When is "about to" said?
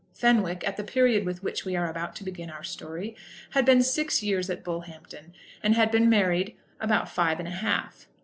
1.87-2.23